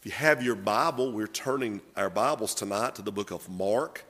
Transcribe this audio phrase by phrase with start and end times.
[0.00, 4.02] If you have your Bible, we're turning our Bibles tonight to the book of Mark,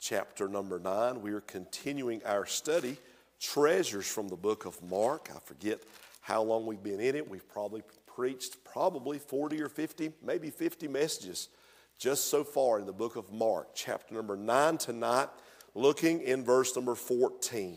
[0.00, 1.20] chapter number nine.
[1.20, 2.96] We are continuing our study,
[3.38, 5.28] Treasures from the book of Mark.
[5.36, 5.82] I forget
[6.22, 7.28] how long we've been in it.
[7.28, 11.50] We've probably preached probably 40 or 50, maybe 50 messages
[11.98, 15.28] just so far in the book of Mark, chapter number nine tonight,
[15.74, 17.76] looking in verse number 14.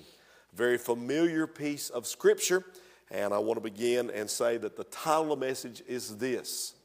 [0.54, 2.64] Very familiar piece of scripture.
[3.12, 6.77] And I want to begin and say that the title of the message is this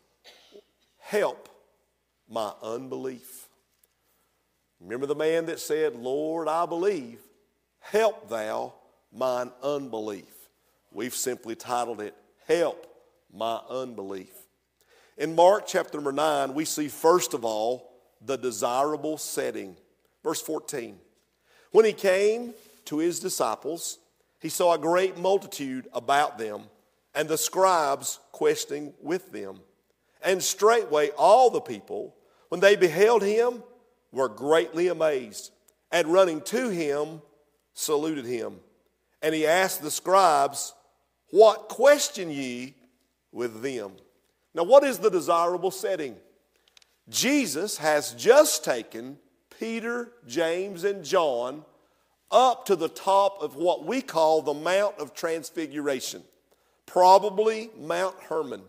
[1.02, 1.48] Help
[2.28, 3.48] my unbelief.
[4.80, 7.20] Remember the man that said, Lord, I believe,
[7.78, 8.72] help thou
[9.12, 10.48] mine unbelief.
[10.90, 12.14] We've simply titled it,
[12.46, 12.86] Help
[13.32, 14.32] My Unbelief.
[15.16, 17.92] In Mark chapter number 9, we see first of all
[18.24, 19.76] the desirable setting.
[20.22, 20.98] Verse 14.
[21.70, 22.54] When he came
[22.86, 23.98] to his disciples,
[24.40, 26.62] he saw a great multitude about them,
[27.14, 29.60] and the scribes questioning with them.
[30.24, 32.14] And straightway all the people,
[32.48, 33.62] when they beheld him,
[34.12, 35.50] were greatly amazed,
[35.90, 37.22] and running to him,
[37.74, 38.60] saluted him.
[39.22, 40.74] And he asked the scribes,
[41.30, 42.74] What question ye
[43.30, 43.92] with them?
[44.54, 46.16] Now, what is the desirable setting?
[47.08, 49.18] Jesus has just taken
[49.58, 51.64] Peter, James, and John
[52.30, 56.22] up to the top of what we call the Mount of Transfiguration,
[56.86, 58.62] probably Mount Hermon.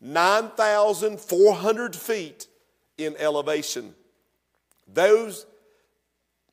[0.00, 2.46] 9,400 feet
[2.96, 3.94] in elevation.
[4.92, 5.46] Those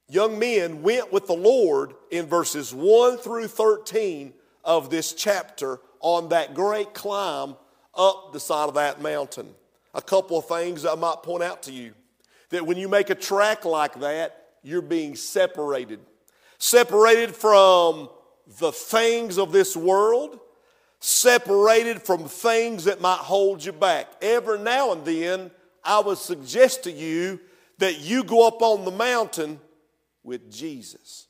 [0.10, 6.30] young men went with the Lord in verses 1 through 13 of this chapter on
[6.30, 7.56] that great climb
[7.94, 9.54] up the side of that mountain.
[9.94, 11.94] A couple of things I might point out to you
[12.50, 16.00] that when you make a track like that, you're being separated.
[16.58, 18.10] Separated from
[18.60, 20.40] the things of this world,
[21.00, 24.08] separated from things that might hold you back.
[24.22, 25.52] Every now and then,
[25.84, 27.40] I would suggest to you
[27.78, 29.60] that you go up on the mountain
[30.24, 31.28] with Jesus.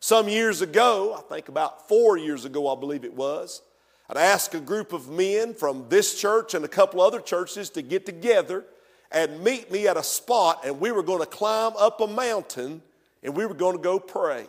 [0.00, 3.62] Some years ago, I think about four years ago, I believe it was,
[4.08, 7.82] I'd ask a group of men from this church and a couple other churches to
[7.82, 8.64] get together
[9.10, 12.82] and meet me at a spot, and we were going to climb up a mountain
[13.22, 14.46] and we were going to go pray.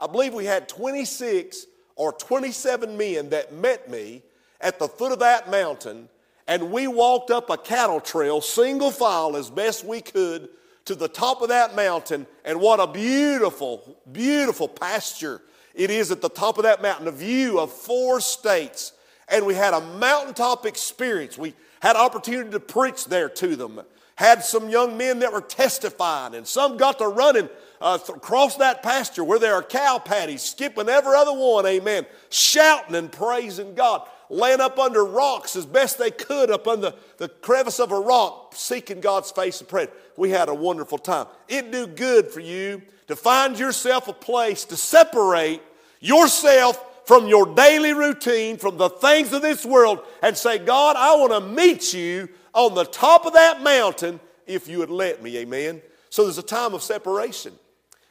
[0.00, 4.22] I believe we had 26 or 27 men that met me
[4.60, 6.08] at the foot of that mountain,
[6.46, 10.48] and we walked up a cattle trail, single file as best we could,
[10.84, 12.26] to the top of that mountain.
[12.44, 15.42] And what a beautiful, beautiful pasture
[15.74, 18.92] it is at the top of that mountain, a view of four states.
[19.28, 21.36] And we had a mountaintop experience.
[21.36, 23.82] We had opportunity to preach there to them.
[24.14, 27.50] Had some young men that were testifying, and some got to running
[27.80, 32.94] uh, across that pasture where there are cow patties, skipping every other one, amen, shouting
[32.94, 37.78] and praising God, laying up under rocks as best they could up under the crevice
[37.80, 39.88] of a rock, seeking God's face and praying.
[40.16, 41.26] We had a wonderful time.
[41.48, 45.62] It'd do good for you to find yourself a place to separate
[46.00, 51.14] yourself from your daily routine, from the things of this world, and say, God, I
[51.16, 55.36] want to meet you on the top of that mountain if you would let me.
[55.38, 55.82] Amen.
[56.10, 57.52] So there's a time of separation.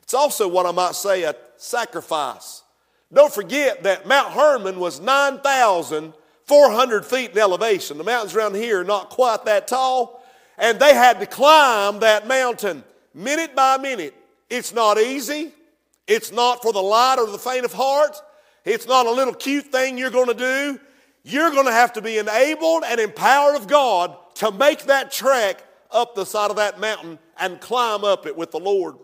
[0.06, 2.64] It's also what I might say a sacrifice.
[3.12, 7.98] Don't forget that Mount Hermon was 9,400 feet in elevation.
[7.98, 10.24] The mountains around here are not quite that tall,
[10.60, 12.84] and they had to climb that mountain
[13.16, 14.14] minute by minute.
[14.48, 15.52] It's not easy.
[16.08, 18.16] It's not for the light or the faint of heart.
[18.64, 20.80] It's not a little cute thing you're going to do.
[21.24, 25.64] You're going to have to be enabled and empowered of God to make that trek
[25.90, 28.98] up the side of that mountain and climb up it with the Lord.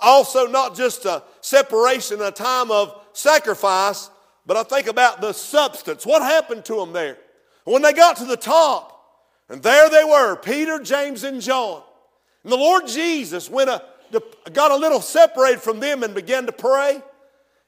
[0.00, 4.10] Also, not just a separation, a time of sacrifice,
[4.46, 6.04] but I think about the substance.
[6.04, 7.18] What happened to them there?
[7.64, 8.90] When they got to the top,
[9.48, 11.82] and there they were, Peter, James, and John.
[12.42, 13.82] And the Lord Jesus went a,
[14.52, 16.94] got a little separated from them and began to pray.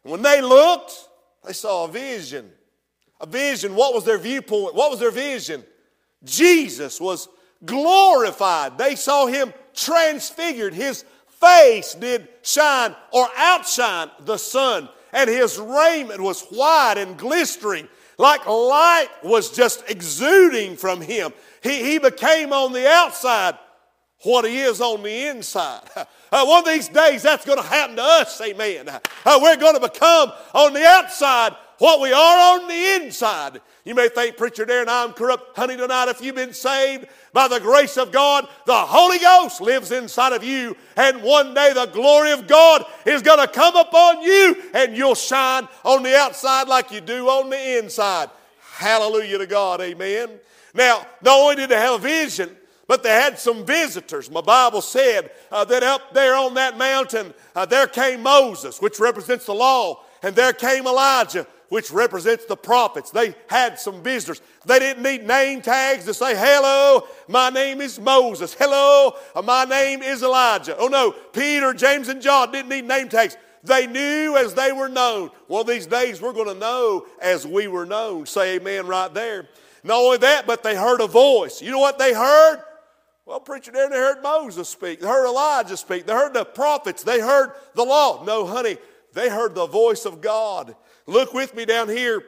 [0.04, 0.92] And when they looked,
[1.44, 2.50] they saw a vision.
[3.20, 3.74] A vision.
[3.74, 4.74] What was their viewpoint?
[4.74, 5.64] What was their vision?
[6.24, 7.28] Jesus was
[7.64, 8.76] glorified.
[8.76, 10.74] They saw him transfigured.
[10.74, 11.04] His
[11.40, 17.88] face did shine or outshine the sun, and his raiment was white and glistering,
[18.18, 21.32] like light was just exuding from him.
[21.62, 23.58] He, he became on the outside
[24.22, 25.82] what he is on the inside.
[26.32, 28.88] Uh, one of these days, that's going to happen to us, amen.
[28.88, 33.60] Uh, we're going to become on the outside what we are on the inside.
[33.84, 35.56] You may think, Preacher Darren, I'm corrupt.
[35.56, 39.92] Honey, tonight, if you've been saved by the grace of God, the Holy Ghost lives
[39.92, 40.76] inside of you.
[40.96, 45.14] And one day the glory of God is going to come upon you and you'll
[45.14, 48.30] shine on the outside like you do on the inside.
[48.72, 49.80] Hallelujah to God.
[49.80, 50.30] Amen.
[50.74, 52.50] Now, not only did they have a vision,
[52.88, 54.30] but they had some visitors.
[54.30, 59.00] My Bible said uh, that up there on that mountain, uh, there came Moses, which
[59.00, 63.10] represents the law, and there came Elijah, which represents the prophets.
[63.10, 64.40] They had some visitors.
[64.64, 68.54] They didn't need name tags to say, Hello, my name is Moses.
[68.54, 70.76] Hello, my name is Elijah.
[70.78, 73.36] Oh no, Peter, James, and John didn't need name tags.
[73.64, 75.30] They knew as they were known.
[75.48, 78.26] One of these days we're going to know as we were known.
[78.26, 79.48] Say amen right there.
[79.82, 81.60] Not only that, but they heard a voice.
[81.60, 82.62] You know what they heard?
[83.24, 85.00] Well, preacher, they heard Moses speak.
[85.00, 86.06] They heard Elijah speak.
[86.06, 87.02] They heard the prophets.
[87.02, 88.24] They heard the law.
[88.24, 88.78] No, honey,
[89.14, 90.76] they heard the voice of God.
[91.06, 92.22] Look with me down here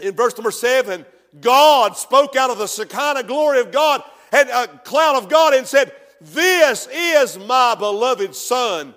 [0.00, 1.04] in verse number seven.
[1.40, 4.02] God spoke out of the Shekinah glory of God
[4.32, 8.94] and a cloud of God and said, This is my beloved Son.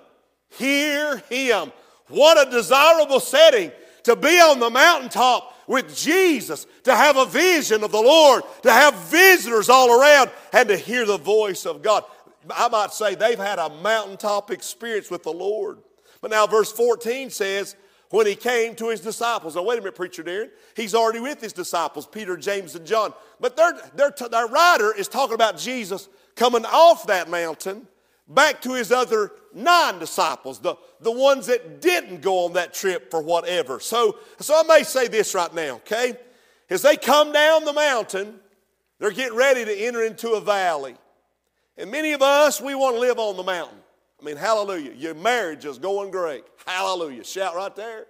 [0.50, 1.72] Hear him.
[2.08, 3.70] What a desirable setting
[4.04, 8.72] to be on the mountaintop with Jesus, to have a vision of the Lord, to
[8.72, 12.04] have visitors all around, and to hear the voice of God.
[12.50, 15.78] I might say they've had a mountaintop experience with the Lord.
[16.22, 17.76] But now, verse 14 says,
[18.10, 19.56] when he came to his disciples.
[19.56, 20.50] Now, wait a minute, Preacher Darren.
[20.74, 23.12] He's already with his disciples, Peter, James, and John.
[23.40, 27.86] But their, their, their writer is talking about Jesus coming off that mountain
[28.28, 33.10] back to his other nine disciples, the, the ones that didn't go on that trip
[33.10, 33.80] for whatever.
[33.80, 36.14] So, so I may say this right now, okay?
[36.70, 38.38] As they come down the mountain,
[38.98, 40.94] they're getting ready to enter into a valley.
[41.76, 43.78] And many of us, we want to live on the mountain.
[44.20, 44.92] I mean, hallelujah.
[44.92, 46.44] Your marriage is going great.
[46.66, 47.24] Hallelujah.
[47.24, 48.06] Shout right there.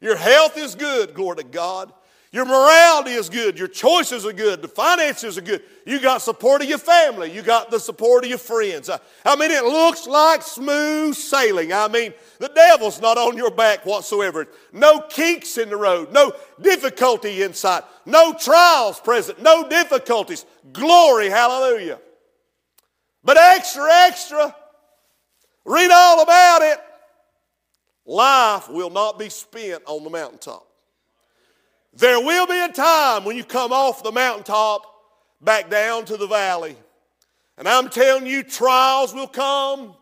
[0.00, 1.92] Your health is good, glory to God.
[2.34, 3.56] Your morality is good.
[3.56, 4.60] Your choices are good.
[4.60, 5.62] The finances are good.
[5.86, 7.30] You got support of your family.
[7.30, 8.90] You got the support of your friends.
[8.90, 11.72] I, I mean, it looks like smooth sailing.
[11.72, 14.48] I mean, the devil's not on your back whatsoever.
[14.72, 16.12] No kinks in the road.
[16.12, 17.84] No difficulty inside.
[18.04, 19.40] No trials present.
[19.40, 20.44] No difficulties.
[20.72, 22.00] Glory, hallelujah.
[23.22, 24.56] But extra, extra.
[25.64, 26.78] Read all about it.
[28.06, 30.66] Life will not be spent on the mountaintop.
[31.94, 34.84] There will be a time when you come off the mountaintop
[35.40, 36.76] back down to the valley.
[37.56, 39.94] And I'm telling you, trials will come.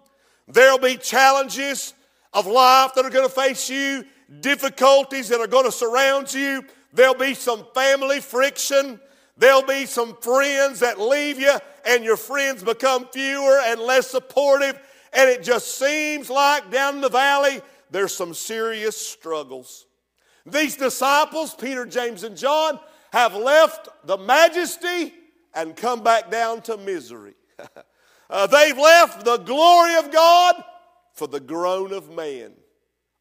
[0.49, 1.95] There'll be challenges
[2.33, 4.05] of life that are going to face you,
[4.41, 6.65] difficulties that are going to surround you.
[6.93, 8.99] There'll be some family friction.
[9.37, 11.53] There'll be some friends that leave you,
[11.87, 14.79] and your friends become fewer and less supportive.
[15.13, 17.61] And it just seems like down the valley,
[17.91, 19.87] there's some serious struggles.
[20.47, 22.81] These disciples, Peter, James, and John,
[23.13, 25.13] have left the majesty
[25.55, 27.35] and come back down to misery.
[28.31, 30.65] uh, they've left the glory of God
[31.13, 32.53] for the groan of man.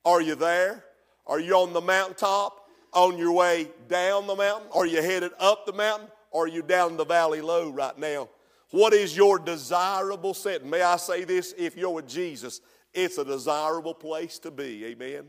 [0.06, 0.84] Are you there?
[1.28, 2.58] Are you on the mountaintop?
[2.94, 4.70] On your way down the mountain?
[4.74, 6.10] Are you headed up the mountain?
[6.32, 8.30] Or are you down the valley low right now?
[8.72, 10.70] What is your desirable setting?
[10.70, 11.54] May I say this?
[11.58, 12.62] If you're with Jesus,
[12.94, 14.86] it's a desirable place to be.
[14.86, 15.26] Amen.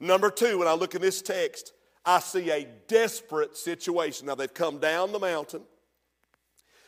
[0.00, 1.72] Number two, when I look in this text,
[2.04, 4.26] I see a desperate situation.
[4.26, 5.62] Now, they've come down the mountain.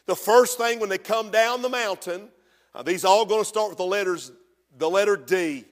[0.07, 2.29] The first thing when they come down the mountain,
[2.75, 4.33] uh, these all going to start with the letters,
[4.77, 5.65] the letter D.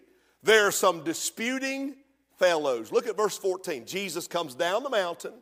[0.42, 1.96] There are some disputing
[2.38, 2.92] fellows.
[2.92, 3.86] Look at verse 14.
[3.86, 5.34] Jesus comes down the mountain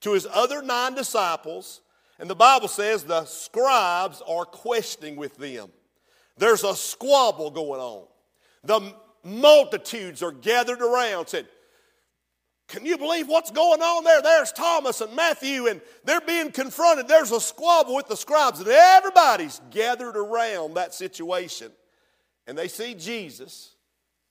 [0.00, 1.80] to his other nine disciples,
[2.18, 5.68] and the Bible says the scribes are questioning with them.
[6.38, 8.06] There's a squabble going on.
[8.64, 11.46] The multitudes are gathered around, said,
[12.68, 14.20] can you believe what's going on there?
[14.20, 17.06] There's Thomas and Matthew, and they're being confronted.
[17.06, 21.70] There's a squabble with the scribes, and everybody's gathered around that situation.
[22.46, 23.76] And they see Jesus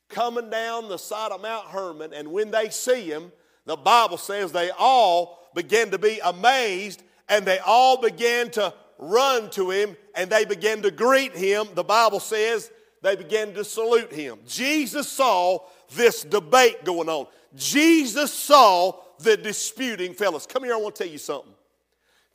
[0.10, 3.32] coming down the side of Mount Hermon, and when they see him,
[3.66, 9.50] the Bible says they all began to be amazed, and they all began to run
[9.52, 11.68] to him, and they began to greet him.
[11.74, 14.40] The Bible says they began to salute him.
[14.48, 15.60] Jesus saw
[15.96, 17.28] this debate going on.
[17.56, 20.46] Jesus saw the disputing fellows.
[20.46, 21.54] Come here, I want to tell you something.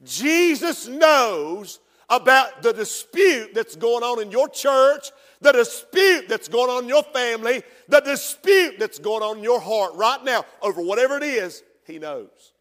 [0.02, 6.70] Jesus knows about the dispute that's going on in your church, the dispute that's going
[6.70, 10.82] on in your family, the dispute that's going on in your heart right now over
[10.82, 12.52] whatever it is, He knows.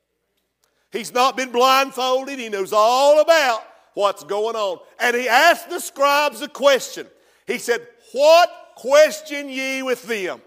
[0.91, 4.79] He's not been blindfolded, He knows all about what's going on.
[4.99, 7.07] And He asked the scribes a question.
[7.45, 10.41] He said, What question ye with them?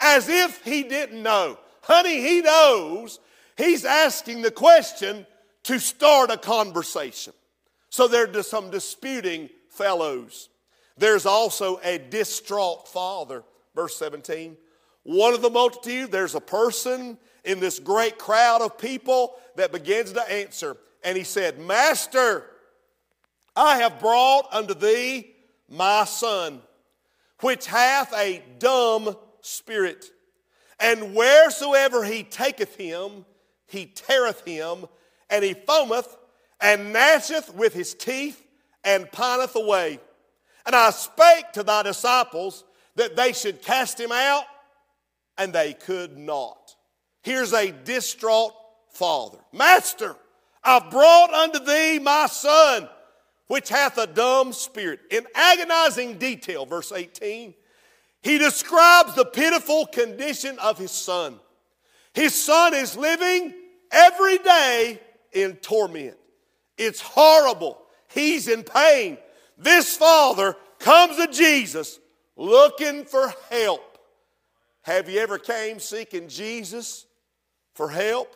[0.00, 1.58] As if he didn't know.
[1.82, 3.20] Honey, he knows.
[3.56, 5.26] He's asking the question
[5.64, 7.32] to start a conversation.
[7.90, 10.48] So there's some disputing fellows.
[10.98, 13.44] There's also a distraught father.
[13.74, 14.56] Verse 17.
[15.04, 20.12] One of the multitude, there's a person in this great crowd of people that begins
[20.12, 20.76] to answer.
[21.02, 22.44] and he said, Master,
[23.54, 25.34] I have brought unto thee
[25.68, 26.60] my son,
[27.40, 30.06] which hath a dumb spirit.
[30.80, 33.24] And wheresoever he taketh him,
[33.66, 34.86] he teareth him,
[35.30, 36.08] and he foameth,
[36.60, 38.44] and gnasheth with his teeth,
[38.84, 40.00] and pineth away.
[40.66, 42.64] And I spake to thy disciples
[42.96, 44.44] that they should cast him out,
[45.38, 46.75] and they could not.
[47.26, 48.54] Here's a distraught
[48.90, 50.14] father Master,
[50.62, 52.88] I've brought unto thee my son,
[53.48, 55.00] which hath a dumb spirit.
[55.10, 57.52] In agonizing detail, verse 18,
[58.22, 61.40] he describes the pitiful condition of his son.
[62.14, 63.52] His son is living
[63.90, 65.00] every day
[65.32, 66.16] in torment.
[66.78, 67.82] It's horrible.
[68.06, 69.18] He's in pain.
[69.58, 71.98] This father comes to Jesus
[72.36, 73.98] looking for help.
[74.82, 77.06] Have you ever came seeking Jesus
[77.76, 78.34] for help?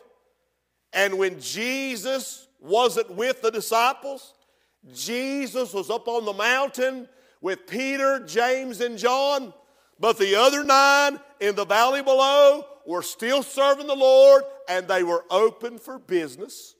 [0.93, 4.33] And when Jesus wasn't with the disciples,
[4.93, 7.07] Jesus was up on the mountain
[7.41, 9.53] with Peter, James, and John,
[9.99, 15.03] but the other nine in the valley below were still serving the Lord and they
[15.03, 16.75] were open for business.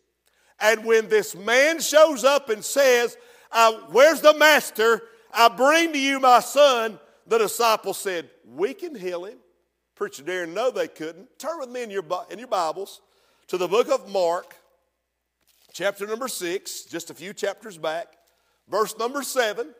[0.60, 3.18] And when this man shows up and says,
[3.52, 5.02] uh, Where's the master?
[5.34, 9.38] I bring to you my son, the disciples said, We can heal him.
[10.02, 11.38] Preacher Darren, no, they couldn't.
[11.38, 13.02] Turn with me in your, in your Bibles
[13.46, 14.56] to the book of Mark,
[15.74, 18.08] chapter number six, just a few chapters back,
[18.68, 19.76] verse number seven.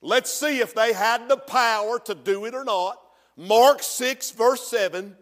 [0.00, 2.98] Let's see if they had the power to do it or not.
[3.36, 5.14] Mark 6, verse 7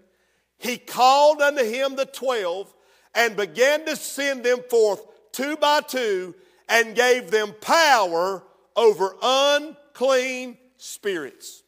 [0.58, 2.72] He called unto him the twelve
[3.12, 6.32] and began to send them forth two by two
[6.68, 8.44] and gave them power
[8.76, 11.63] over unclean spirits.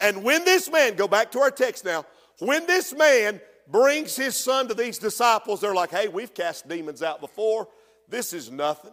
[0.00, 2.04] And when this man, go back to our text now,
[2.40, 7.02] when this man brings his son to these disciples, they're like, hey, we've cast demons
[7.02, 7.68] out before.
[8.08, 8.92] This is nothing.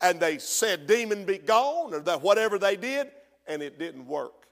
[0.00, 3.10] And they said, demon be gone, or that whatever they did,
[3.46, 4.46] and it didn't work.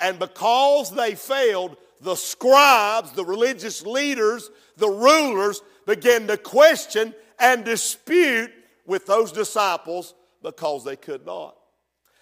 [0.00, 7.64] And because they failed, the scribes, the religious leaders, the rulers began to question and
[7.64, 8.50] dispute
[8.86, 11.56] with those disciples because they could not.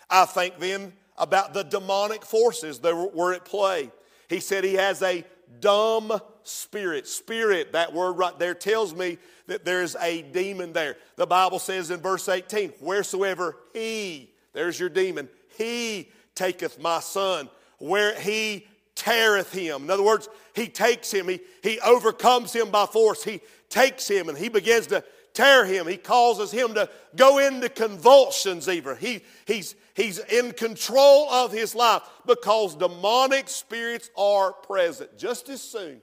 [0.09, 3.91] I think then about the demonic forces that were at play.
[4.29, 5.25] He said he has a
[5.61, 7.07] dumb spirit.
[7.07, 10.97] Spirit, that word right there tells me that there's a demon there.
[11.17, 17.49] The Bible says in verse 18, wheresoever he, there's your demon, he taketh my son,
[17.79, 19.85] where he teareth him.
[19.85, 24.29] In other words, he takes him, he, he overcomes him by force, he takes him
[24.29, 25.05] and he begins to
[25.35, 25.87] tear him.
[25.87, 28.97] He causes him to go into convulsions, even.
[28.97, 35.19] He, he's, he's in control of his life because demonic spirits are present.
[35.19, 36.00] Just as soon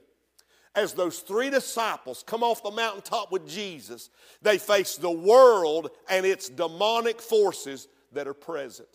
[0.74, 4.10] as those three disciples come off the mountaintop with Jesus,
[4.42, 8.88] they face the world and its demonic forces that are present.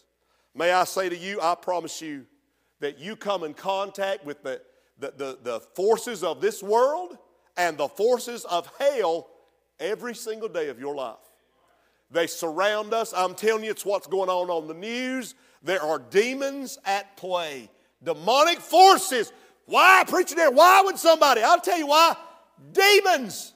[0.53, 2.25] May I say to you, I promise you
[2.82, 4.62] that you come in contact with the,
[5.00, 7.18] the, the, the forces of this world
[7.56, 9.29] and the forces of hell
[9.79, 11.18] every single day of your life.
[12.12, 13.13] They surround us.
[13.16, 15.36] I'm telling you, it's what's going on on the news.
[15.63, 17.70] There are demons at play,
[18.04, 19.32] demonic forces.
[19.66, 20.56] Why, Preacher Darren?
[20.56, 21.42] Why would somebody?
[21.44, 22.16] I'll tell you why.
[22.72, 23.54] Demons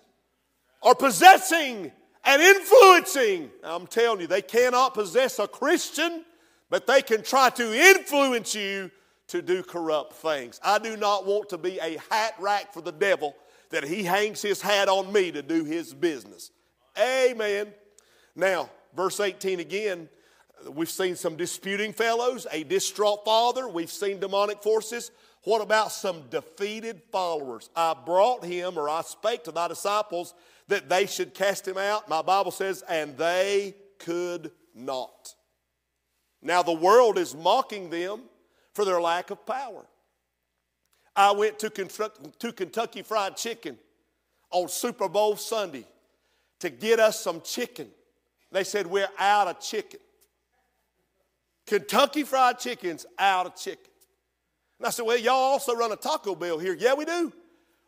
[0.83, 1.91] are possessing
[2.24, 3.50] and influencing.
[3.63, 6.24] I'm telling you, they cannot possess a Christian,
[6.69, 8.91] but they can try to influence you
[9.27, 10.60] to do corrupt things.
[10.63, 13.36] I do not want to be a hat rack for the devil
[13.72, 16.51] that he hangs his hat on me to do his business.
[17.00, 17.74] Amen.
[18.35, 20.09] Now, verse 18 again,
[20.69, 25.11] we've seen some disputing fellows, a distraught father, we've seen demonic forces.
[25.43, 27.69] What about some defeated followers?
[27.75, 30.33] I brought him, or I spake to thy disciples
[30.69, 32.07] that they should cast him out.
[32.07, 35.35] My Bible says, and they could not.
[36.41, 38.21] Now, the world is mocking them
[38.73, 39.85] for their lack of power.
[41.15, 43.77] I went to Kentucky Fried Chicken
[44.49, 45.85] on Super Bowl Sunday
[46.59, 47.89] to get us some chicken.
[48.53, 50.00] They said, We're out of chicken.
[51.65, 53.91] Kentucky Fried Chicken's out of chicken.
[54.79, 56.75] And I said, Well, y'all also run a Taco Bell here.
[56.77, 57.33] Yeah, we do.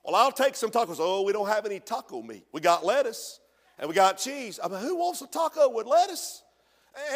[0.03, 0.98] Well, I'll take some tacos.
[1.00, 2.45] Oh, we don't have any taco meat.
[2.51, 3.39] We got lettuce
[3.79, 4.60] and we got cheese.
[4.63, 6.43] I mean, who wants a taco with lettuce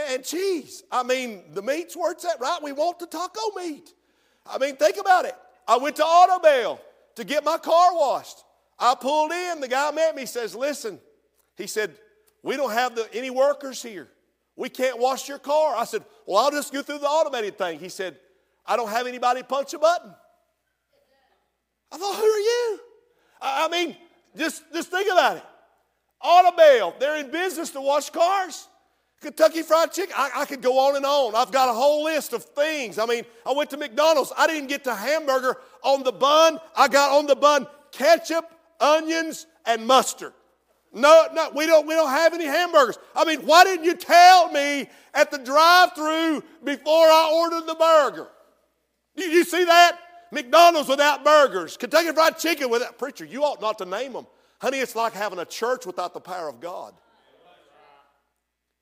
[0.10, 0.84] and cheese?
[0.92, 2.60] I mean, the meat's where it's at, right?
[2.64, 3.94] We want the taco meat.
[4.46, 5.36] I mean, think about it.
[5.68, 6.80] I went to Autobell
[7.16, 8.44] to get my car washed.
[8.80, 9.60] I pulled in.
[9.60, 10.24] The guy met me.
[10.24, 11.00] He says, Listen,
[11.58, 11.94] he said,
[12.44, 14.08] We don't have the, any workers here.
[14.56, 15.76] We can't wash your car.
[15.76, 17.80] I said, Well, I'll just go through the automated thing.
[17.80, 18.18] He said,
[18.66, 20.14] I don't have anybody punch a button.
[21.92, 22.80] I thought, Who are you?
[23.42, 23.96] I mean,
[24.38, 25.44] just, just think about it.
[26.24, 28.68] Autobell, they're in business to wash cars.
[29.22, 31.36] Kentucky Fried Chicken, I, I, could go on and on.
[31.36, 32.98] I've got a whole list of things.
[32.98, 34.32] I mean, I went to McDonald's.
[34.38, 36.58] I didn't get the hamburger on the bun.
[36.76, 40.34] I got on the bun ketchup, onions, and mustard.
[40.92, 42.98] No, no, we don't, we don't have any hamburgers.
[43.16, 47.76] I mean, why didn't you tell me at the drive through before I ordered the
[47.76, 48.28] burger?
[49.16, 50.00] Did you see that?
[50.32, 54.28] McDonald's without burgers, Kentucky Fried Chicken without, preacher, you ought not to name them.
[54.62, 56.94] Honey, it's like having a church without the power of God.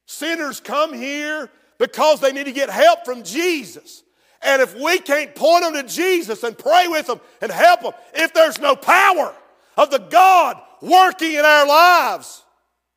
[0.06, 4.04] Sinners come here because they need to get help from Jesus.
[4.42, 7.94] And if we can't point them to Jesus and pray with them and help them,
[8.14, 9.34] if there's no power
[9.78, 12.44] of the God working in our lives,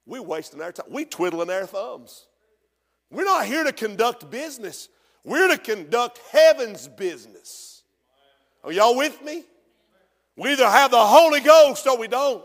[0.07, 0.87] we're wasting our time.
[0.91, 2.27] We twiddling our thumbs.
[3.11, 4.89] We're not here to conduct business.
[5.25, 7.83] We're to conduct heaven's business.
[8.65, 9.45] Are y'all with me?
[10.37, 12.45] We either have the Holy Ghost or we don't.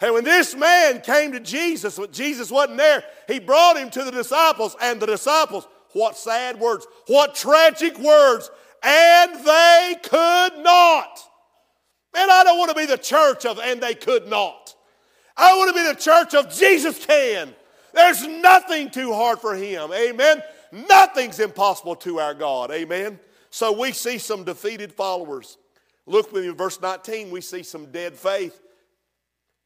[0.00, 4.04] And when this man came to Jesus, when Jesus wasn't there, he brought him to
[4.04, 8.50] the disciples, and the disciples, what sad words, what tragic words,
[8.82, 11.27] and they could not.
[12.14, 14.74] Man, I don't want to be the church of, and they could not.
[15.36, 17.54] I want to be the church of Jesus can.
[17.94, 19.92] There's nothing too hard for him.
[19.92, 20.42] Amen.
[20.72, 22.70] Nothing's impossible to our God.
[22.70, 23.18] Amen.
[23.50, 25.56] So we see some defeated followers.
[26.06, 28.58] Look with me in verse 19, we see some dead faith.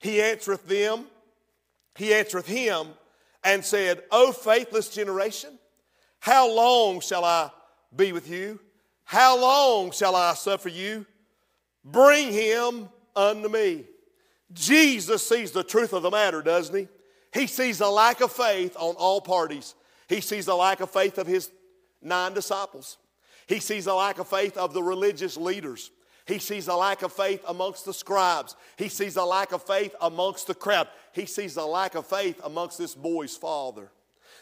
[0.01, 1.07] He answereth them,
[1.95, 2.89] he answereth him,
[3.45, 5.59] and said, O faithless generation,
[6.19, 7.51] how long shall I
[7.95, 8.59] be with you?
[9.05, 11.07] How long shall I suffer you?
[11.85, 13.85] Bring him unto me.
[14.53, 16.89] Jesus sees the truth of the matter, doesn't he?
[17.33, 19.75] He sees a lack of faith on all parties.
[20.09, 21.51] He sees a lack of faith of his
[22.03, 22.99] nine disciples.
[23.47, 25.91] He sees a lack of faith of the religious leaders.
[26.27, 28.55] He sees a lack of faith amongst the scribes.
[28.77, 30.89] He sees a lack of faith amongst the crowd.
[31.13, 33.91] He sees a lack of faith amongst this boy's father.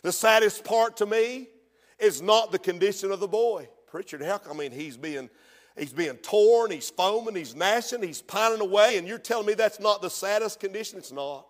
[0.03, 1.49] The saddest part to me
[1.99, 3.69] is not the condition of the boy.
[3.87, 5.31] Preacher, how come I mean he's being
[5.79, 9.81] he's being torn, he's foaming, he's gnashing, he's pining away, and you're telling me that's
[9.81, 10.99] not the saddest condition?
[10.99, 11.47] It's not.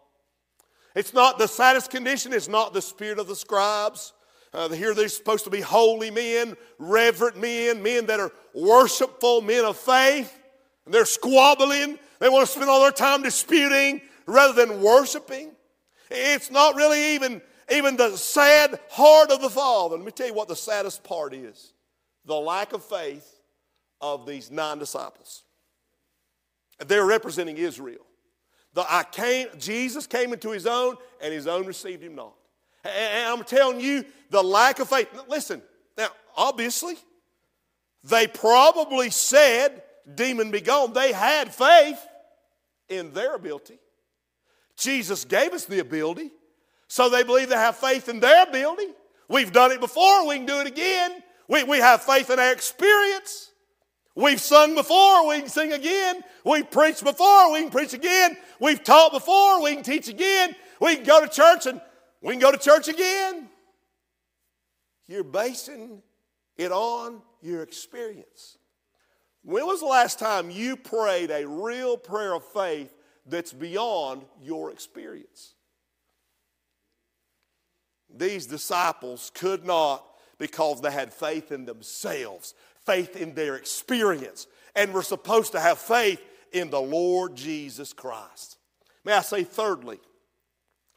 [0.94, 4.12] It's not the saddest condition, it's not the spirit of the scribes.
[4.52, 9.64] Uh, here they're supposed to be holy men, reverent men, men that are worshipful, men
[9.64, 10.36] of faith.
[10.84, 11.98] And they're squabbling.
[12.18, 15.52] They want to spend all their time disputing rather than worshiping.
[16.10, 17.40] It's not really even,
[17.72, 19.96] even the sad heart of the Father.
[19.96, 21.72] Let me tell you what the saddest part is
[22.24, 23.39] the lack of faith
[24.00, 25.44] of these nine disciples.
[26.86, 28.06] They're representing Israel.
[28.72, 32.34] The, I came, Jesus came into his own, and his own received him not.
[32.84, 35.08] And I'm telling you, the lack of faith.
[35.28, 35.60] Listen,
[35.98, 36.94] now, obviously,
[38.04, 39.82] they probably said,
[40.14, 40.92] demon be gone.
[40.92, 41.98] They had faith
[42.88, 43.78] in their ability.
[44.76, 46.30] Jesus gave us the ability,
[46.88, 48.86] so they believe they have faith in their ability.
[49.28, 51.22] We've done it before, we can do it again.
[51.48, 53.49] We, we have faith in our experience.
[54.14, 56.22] We've sung before, we can sing again.
[56.44, 58.36] We've preached before, we can preach again.
[58.60, 60.54] We've taught before, we can teach again.
[60.80, 61.80] We can go to church and
[62.20, 63.48] we can go to church again.
[65.06, 66.02] You're basing
[66.56, 68.58] it on your experience.
[69.42, 72.94] When was the last time you prayed a real prayer of faith
[73.26, 75.54] that's beyond your experience?
[78.14, 80.04] These disciples could not
[80.38, 82.54] because they had faith in themselves,
[82.86, 86.20] faith in their experience, and we're supposed to have faith
[86.52, 88.58] in the Lord Jesus Christ.
[89.04, 89.98] May I say, thirdly,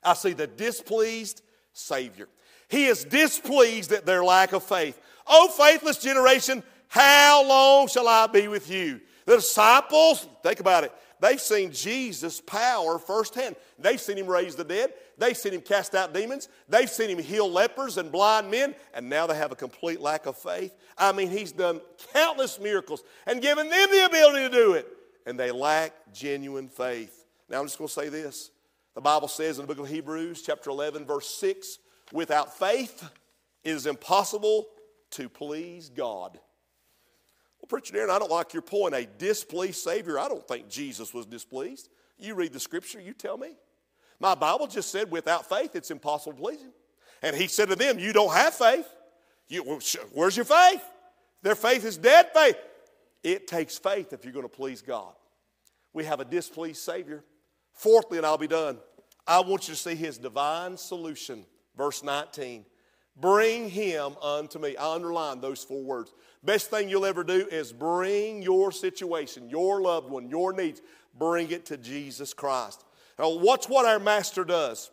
[0.03, 1.41] I see the displeased
[1.73, 2.27] Savior.
[2.67, 4.99] He is displeased at their lack of faith.
[5.27, 8.99] Oh, faithless generation, how long shall I be with you?
[9.25, 13.55] The disciples, think about it, they've seen Jesus' power firsthand.
[13.79, 17.19] They've seen him raise the dead, they've seen him cast out demons, they've seen him
[17.19, 20.73] heal lepers and blind men, and now they have a complete lack of faith.
[20.97, 21.81] I mean, he's done
[22.13, 24.87] countless miracles and given them the ability to do it,
[25.25, 27.25] and they lack genuine faith.
[27.49, 28.51] Now, I'm just going to say this
[28.95, 31.79] the Bible says in the book of Hebrews, chapter 11, verse 6,
[32.11, 33.03] without faith
[33.63, 34.67] it is impossible
[35.11, 36.39] to please God.
[37.59, 38.93] Well, Preacher Darren, I don't like your point.
[38.93, 41.89] A displeased Savior, I don't think Jesus was displeased.
[42.19, 43.55] You read the scripture, you tell me.
[44.23, 46.71] My Bible just said without faith it's impossible to please Him.
[47.21, 48.87] And He said to them, You don't have faith.
[49.49, 49.79] You,
[50.13, 50.81] where's your faith?
[51.41, 52.55] Their faith is dead faith.
[53.21, 55.11] It takes faith if you're going to please God.
[55.91, 57.25] We have a displeased Savior.
[57.73, 58.77] Fourthly, and I'll be done,
[59.27, 61.45] I want you to see his divine solution.
[61.75, 62.65] Verse 19.
[63.17, 64.77] Bring him unto me.
[64.77, 66.13] I underline those four words.
[66.45, 70.81] Best thing you'll ever do is bring your situation, your loved one, your needs,
[71.19, 72.85] bring it to Jesus Christ.
[73.19, 74.91] Now, watch what our master does.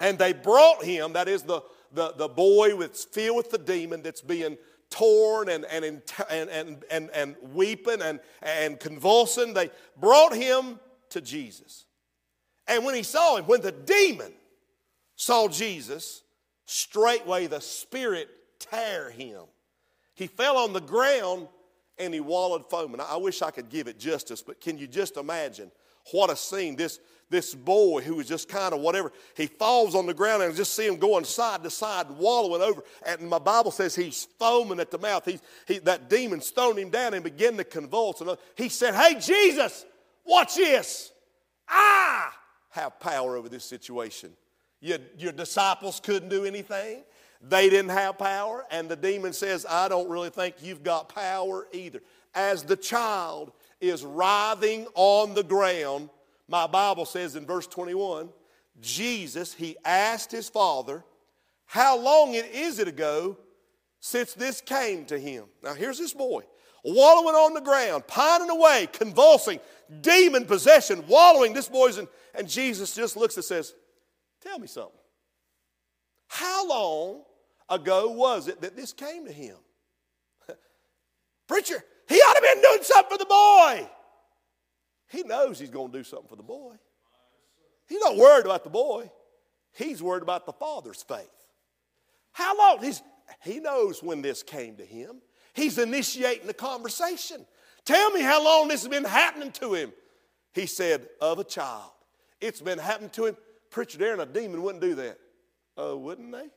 [0.00, 4.02] And they brought him, that is the, the, the boy with, filled with the demon
[4.02, 4.56] that's being
[4.90, 9.54] torn and, and, and, and, and, and weeping and, and convulsing.
[9.54, 10.78] They brought him
[11.10, 11.84] to Jesus.
[12.66, 14.32] And when he saw him, when the demon
[15.16, 16.22] saw Jesus,
[16.66, 19.42] straightway the spirit tear him.
[20.14, 21.48] He fell on the ground
[21.98, 23.00] and he wallowed foaming.
[23.00, 25.70] I wish I could give it justice, but can you just imagine
[26.12, 26.76] what a scene?
[26.76, 30.54] This, this boy who was just kind of whatever, he falls on the ground and
[30.54, 32.82] just see him going side to side, wallowing over.
[33.06, 35.24] And my Bible says he's foaming at the mouth.
[35.24, 38.20] He, he, that demon stoned him down and began to convulse.
[38.20, 39.84] And uh, he said, Hey, Jesus,
[40.24, 41.12] watch this.
[41.68, 42.30] I
[42.70, 44.32] have power over this situation.
[44.80, 47.02] Your, your disciples couldn't do anything.
[47.40, 51.68] They didn't have power, and the demon says, I don't really think you've got power
[51.72, 52.00] either.
[52.34, 56.10] As the child is writhing on the ground,
[56.48, 58.30] my Bible says in verse 21,
[58.80, 61.04] Jesus, he asked his father,
[61.66, 63.36] How long is it ago
[64.00, 65.44] since this came to him?
[65.62, 66.42] Now here's this boy,
[66.84, 69.60] wallowing on the ground, pining away, convulsing,
[70.00, 71.52] demon possession, wallowing.
[71.52, 73.74] This boy's in, and Jesus just looks and says,
[74.40, 74.92] Tell me something.
[76.28, 77.22] How long
[77.68, 79.56] ago was it that this came to him?
[81.48, 83.88] Preacher, he ought to have been doing something for the boy.
[85.10, 86.74] He knows he's going to do something for the boy.
[87.88, 89.10] He's not worried about the boy.
[89.72, 91.30] He's worried about the father's faith.
[92.32, 92.82] How long?
[92.82, 93.02] He's,
[93.42, 95.22] he knows when this came to him.
[95.54, 97.46] He's initiating the conversation.
[97.84, 99.92] Tell me how long this has been happening to him.
[100.52, 101.90] He said, Of a child.
[102.40, 103.36] It's been happening to him.
[103.70, 105.18] Preacher Darren, a demon wouldn't do that.
[105.76, 106.48] Oh, wouldn't they?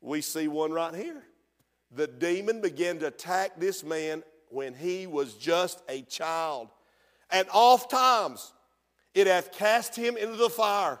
[0.00, 1.22] We see one right here.
[1.90, 4.22] The demon began to attack this man
[4.54, 6.68] when he was just a child.
[7.30, 8.52] And oft times
[9.14, 11.00] it hath cast him into the fire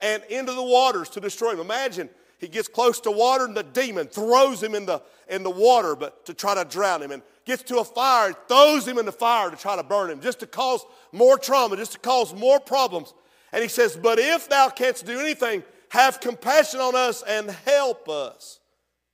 [0.00, 1.60] and into the waters to destroy him.
[1.60, 5.50] Imagine he gets close to water and the demon throws him in the, in the
[5.50, 8.98] water but to try to drown him and gets to a fire and throws him
[8.98, 11.98] in the fire to try to burn him just to cause more trauma just to
[11.98, 13.14] cause more problems
[13.52, 18.08] and he says but if thou canst do anything have compassion on us and help
[18.08, 18.60] us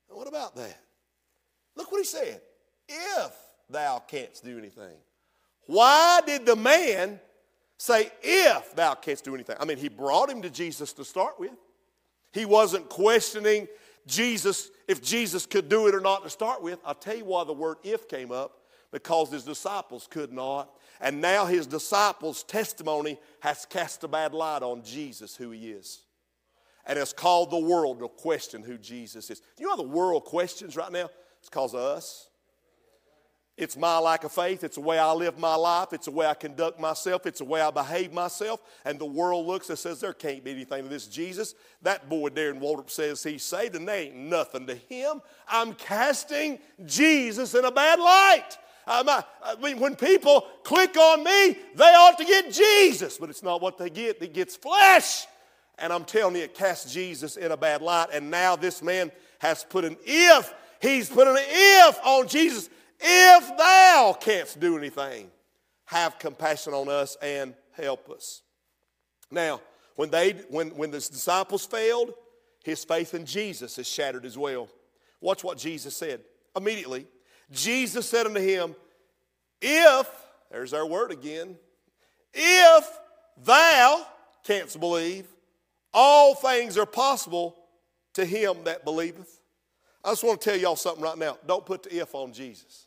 [0.09, 0.81] what about that
[1.77, 2.41] look what he said
[2.89, 3.33] if
[3.73, 4.97] thou canst do anything
[5.71, 7.21] why did the man
[7.79, 9.55] say, if thou canst do anything?
[9.61, 11.53] I mean, he brought him to Jesus to start with.
[12.33, 13.69] He wasn't questioning
[14.05, 16.81] Jesus, if Jesus could do it or not to start with.
[16.85, 20.71] I'll tell you why the word if came up because his disciples could not.
[21.01, 26.01] And now his disciples' testimony has cast a bad light on Jesus, who he is.
[26.85, 29.41] And has called the world to question who Jesus is.
[29.57, 31.11] You know how the world questions right now?
[31.39, 32.30] It's because of us.
[33.61, 34.65] It's my lack of faith.
[34.65, 35.93] It's the way I live my life.
[35.93, 37.27] It's the way I conduct myself.
[37.27, 38.61] It's the way I behave myself.
[38.87, 41.55] And the world looks and says, there can't be anything to this Jesus.
[41.83, 45.21] That boy, Darren Waldrop, says he's saved, and there ain't nothing to him.
[45.47, 48.57] I'm casting Jesus in a bad light.
[48.87, 49.23] I
[49.63, 53.77] mean, when people click on me, they ought to get Jesus, but it's not what
[53.77, 54.23] they get.
[54.23, 55.27] It gets flesh.
[55.79, 58.09] And I'm telling you, it casts Jesus in a bad light.
[58.13, 60.55] And now this man has put an if.
[60.81, 62.71] He's put an if on Jesus.
[63.01, 65.31] If thou canst do anything,
[65.87, 68.43] have compassion on us and help us.
[69.31, 69.61] Now,
[69.97, 72.15] when, they, when, when the disciples failed,
[72.65, 74.69] his faith in Jesus is shattered as well.
[75.21, 76.21] Watch what Jesus said.
[76.57, 77.07] Immediately,
[77.51, 78.75] Jesus said unto him,
[79.61, 80.09] If,
[80.51, 81.57] there's our word again,
[82.33, 82.99] if
[83.45, 84.07] thou
[84.45, 85.27] canst believe,
[85.93, 87.57] all things are possible
[88.15, 89.41] to him that believeth.
[90.05, 91.39] I just want to tell y'all something right now.
[91.47, 92.87] Don't put the if on Jesus.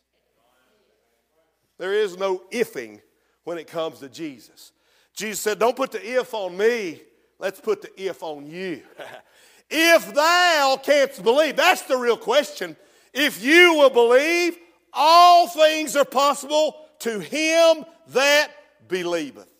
[1.84, 3.02] There is no ifing
[3.42, 4.72] when it comes to Jesus.
[5.12, 7.02] Jesus said, Don't put the if on me,
[7.38, 8.80] let's put the if on you.
[9.70, 12.74] if thou canst believe, that's the real question.
[13.12, 14.56] If you will believe,
[14.94, 18.48] all things are possible to him that
[18.88, 19.50] believeth.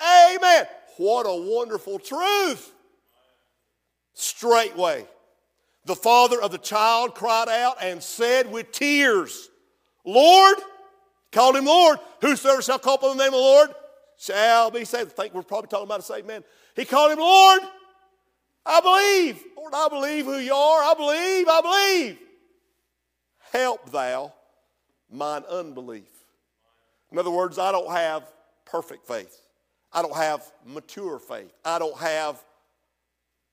[0.00, 0.64] Amen.
[0.96, 2.72] What a wonderful truth.
[4.14, 5.06] Straightway,
[5.84, 9.50] the father of the child cried out and said with tears,
[10.06, 10.56] Lord,
[11.38, 12.00] Called him Lord.
[12.20, 13.70] Whosoever shall call upon the name of the Lord
[14.16, 15.12] shall be saved.
[15.12, 16.42] I think we're probably talking about a saved man.
[16.74, 17.60] He called him Lord.
[18.66, 19.44] I believe.
[19.56, 20.82] Lord, I believe who you are.
[20.82, 21.46] I believe.
[21.48, 22.18] I believe.
[23.52, 24.34] Help thou
[25.08, 26.10] mine unbelief.
[27.12, 28.24] In other words, I don't have
[28.66, 29.40] perfect faith.
[29.92, 31.52] I don't have mature faith.
[31.64, 32.42] I don't have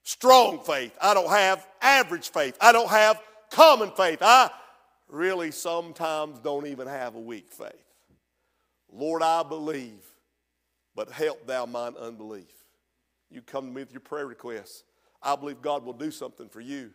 [0.02, 0.98] strong faith.
[1.00, 2.58] I don't have average faith.
[2.60, 3.22] I don't have
[3.52, 4.24] common faith.
[4.24, 4.50] I
[5.08, 7.74] really sometimes don't even have a weak faith.
[8.92, 10.04] Lord, I believe
[10.96, 12.64] but help thou mine unbelief.
[13.30, 14.84] You come to me with your prayer requests.
[15.22, 16.92] I believe God will do something for you.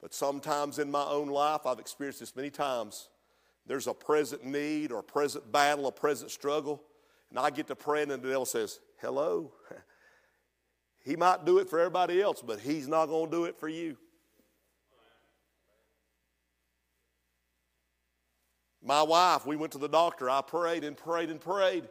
[0.00, 3.08] But sometimes in my own life, I've experienced this many times.
[3.66, 6.82] There's a present need or a present battle, a present struggle,
[7.30, 9.52] and I get to praying, and the devil says, Hello.
[11.04, 13.68] he might do it for everybody else, but he's not going to do it for
[13.68, 13.96] you.
[18.84, 20.28] My wife, we went to the doctor.
[20.28, 21.88] I prayed and prayed and prayed.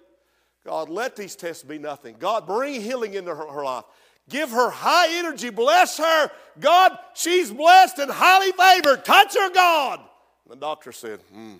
[0.66, 2.16] God, let these tests be nothing.
[2.20, 3.86] God, bring healing into her, her life.
[4.30, 5.50] Give her high energy.
[5.50, 6.30] Bless her.
[6.60, 9.04] God, she's blessed and highly favored.
[9.04, 10.00] Touch her, God.
[10.46, 11.56] And the doctor said, hmm,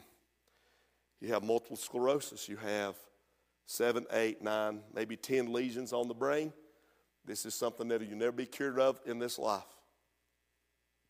[1.20, 2.48] you have multiple sclerosis.
[2.48, 2.96] You have
[3.66, 6.54] seven, eight, nine, maybe 10 lesions on the brain.
[7.26, 9.64] This is something that you'll never be cured of in this life.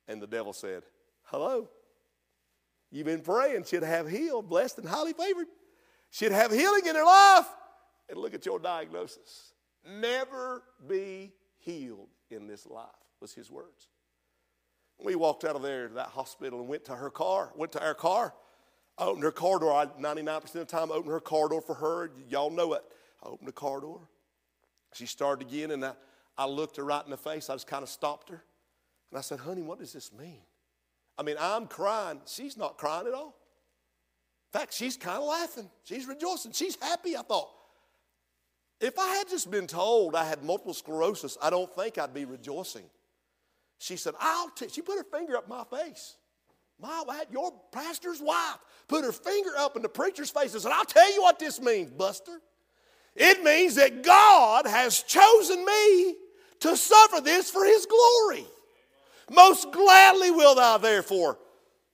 [0.07, 0.83] And the devil said,
[1.23, 1.69] Hello.
[2.91, 3.63] You've been praying.
[3.63, 5.47] She'd have healed, blessed, and highly favored.
[6.09, 7.47] She'd have healing in her life.
[8.09, 9.53] And look at your diagnosis.
[9.87, 12.85] Never be healed in this life,
[13.21, 13.87] was his words.
[15.03, 17.83] We walked out of there to that hospital and went to her car, went to
[17.83, 18.33] our car.
[18.97, 19.73] Opened her car door.
[19.73, 22.11] I 99% of the time opened her car door for her.
[22.29, 22.83] Y'all know it.
[23.23, 24.01] I opened the car door.
[24.93, 25.93] She started again, and I,
[26.37, 27.49] I looked her right in the face.
[27.49, 28.43] I just kind of stopped her.
[29.09, 30.41] And I said, honey, what does this mean?
[31.21, 32.19] I mean, I'm crying.
[32.25, 33.35] She's not crying at all.
[34.51, 35.69] In fact, she's kind of laughing.
[35.83, 36.51] She's rejoicing.
[36.51, 37.15] She's happy.
[37.15, 37.47] I thought,
[38.79, 42.25] if I had just been told I had multiple sclerosis, I don't think I'd be
[42.25, 42.85] rejoicing.
[43.77, 44.67] She said, I'll t-.
[44.69, 46.15] She put her finger up my face.
[46.81, 48.57] My, wife, your pastor's wife
[48.87, 51.61] put her finger up in the preacher's face and said, I'll tell you what this
[51.61, 52.41] means, Buster.
[53.15, 56.15] It means that God has chosen me
[56.61, 58.47] to suffer this for his glory.
[59.31, 61.39] Most gladly will thou therefore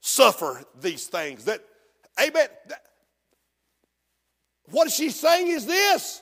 [0.01, 1.45] suffer these things.
[1.45, 1.61] That,
[2.19, 2.47] amen.
[2.67, 2.81] That,
[4.71, 6.21] what she's saying is this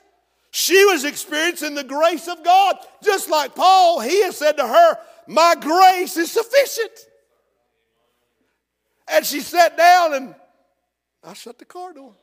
[0.52, 2.78] she was experiencing the grace of God.
[3.04, 4.98] Just like Paul, he has said to her,
[5.28, 6.92] My grace is sufficient.
[9.08, 10.36] And she sat down and
[11.24, 12.14] I shut the car door.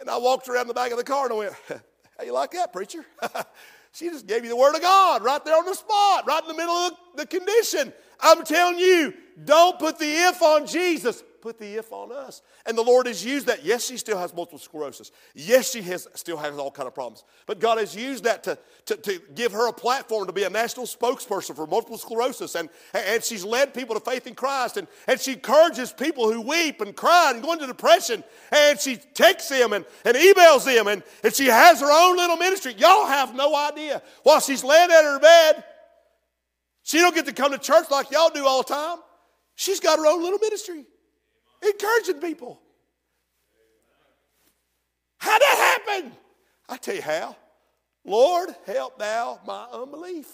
[0.00, 1.52] And I walked around the back of the car and I went,
[2.18, 3.04] How you like that, preacher?
[3.92, 6.48] she just gave you the word of God right there on the spot, right in
[6.48, 7.92] the middle of the condition.
[8.20, 12.40] I'm telling you, don't put the if on Jesus put the if on us.
[12.64, 13.64] And the Lord has used that.
[13.64, 15.10] Yes, she still has multiple sclerosis.
[15.34, 17.24] Yes, she has, still has all kind of problems.
[17.46, 20.50] But God has used that to, to, to give her a platform to be a
[20.50, 22.54] national spokesperson for multiple sclerosis.
[22.54, 24.76] And, and she's led people to faith in Christ.
[24.76, 28.22] And, and she encourages people who weep and cry and go into depression.
[28.52, 30.86] And she texts them and, and emails them.
[30.86, 32.74] And, and she has her own little ministry.
[32.78, 34.00] Y'all have no idea.
[34.22, 35.64] While she's laying at her bed,
[36.84, 38.98] she don't get to come to church like y'all do all the time.
[39.56, 40.86] She's got her own little ministry
[41.62, 42.60] encouraging people.
[45.18, 46.12] How'd that happen?
[46.68, 47.36] I tell you how.
[48.04, 50.26] Lord, help thou my unbelief.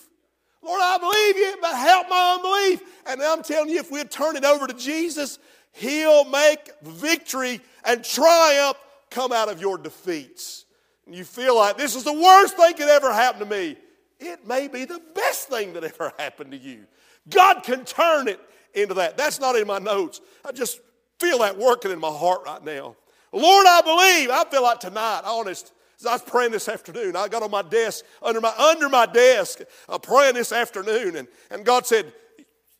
[0.62, 2.82] Lord, I believe you, but help my unbelief.
[3.06, 5.38] And I'm telling you, if we turn it over to Jesus,
[5.72, 8.76] He'll make victory and triumph
[9.10, 10.64] come out of your defeats.
[11.06, 13.76] And you feel like this is the worst thing that ever happened to me.
[14.18, 16.86] It may be the best thing that ever happened to you.
[17.28, 18.40] God can turn it
[18.74, 19.16] into that.
[19.16, 20.20] That's not in my notes.
[20.44, 20.80] I just
[21.18, 22.96] feel that working in my heart right now.
[23.32, 24.30] Lord, I believe.
[24.30, 27.62] I feel like tonight, honest, as I was praying this afternoon, I got on my
[27.62, 32.12] desk, under my, under my desk, uh, praying this afternoon, and, and God said,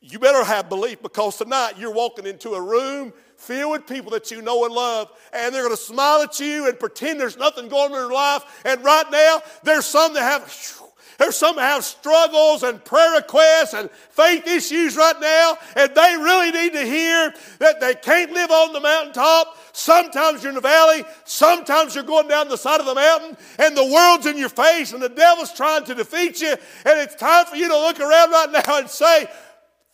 [0.01, 4.31] You better have belief because tonight you're walking into a room filled with people that
[4.31, 7.68] you know and love, and they're going to smile at you and pretend there's nothing
[7.68, 8.62] going on in their life.
[8.64, 10.83] And right now, there's some that have
[11.18, 16.16] there's some that have struggles and prayer requests and faith issues right now, and they
[16.16, 19.57] really need to hear that they can't live on the mountaintop.
[19.72, 23.76] Sometimes you're in the valley, sometimes you're going down the side of the mountain, and
[23.76, 27.46] the world's in your face, and the devil's trying to defeat you, and it's time
[27.46, 29.26] for you to look around right now and say,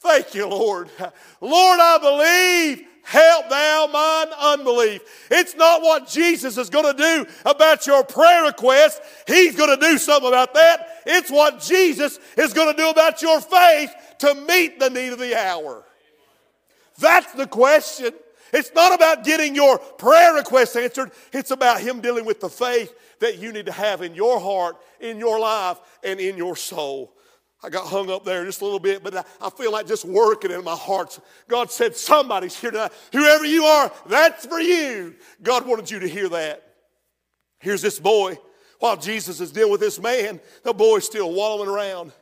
[0.01, 0.91] Thank you, Lord.
[1.41, 5.03] Lord, I believe help thou mine unbelief.
[5.31, 9.01] It's not what Jesus is going to do about your prayer request.
[9.27, 11.03] He's going to do something about that.
[11.07, 15.19] It's what Jesus is going to do about your faith to meet the need of
[15.19, 15.85] the hour.
[16.99, 18.13] That's the question.
[18.53, 21.11] It's not about getting your prayer request answered.
[21.33, 24.77] It's about Him dealing with the faith that you need to have in your heart,
[25.01, 27.14] in your life, and in your soul.
[27.65, 30.51] I got hung up there just a little bit, but I, feel like just working
[30.51, 31.19] in my heart.
[31.49, 32.93] God said, Somebody's here tonight.
[33.11, 35.15] Whoever you are, that's for you.
[35.43, 36.63] God wanted you to hear that.
[37.61, 38.39] Here's this boy.
[38.81, 42.13] While Jesus is dealing with this man, the boy's still wallowing around.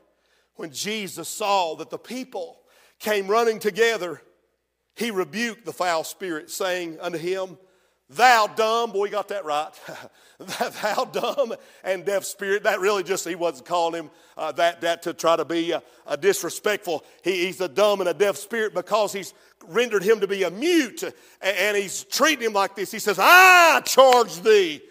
[0.54, 2.60] When Jesus saw that the people
[3.00, 4.22] came running together,
[4.94, 7.58] he rebuked the foul spirit, saying unto him,
[8.14, 9.70] Thou dumb, boy, you got that right.
[10.38, 12.64] Thou dumb and deaf spirit.
[12.64, 15.72] That really just, he wasn't calling him uh, that, that to try to be
[16.06, 17.04] a disrespectful.
[17.24, 19.32] He, he's a dumb and a deaf spirit because he's
[19.66, 22.90] rendered him to be a mute and, and he's treating him like this.
[22.90, 24.82] He says, I charge thee,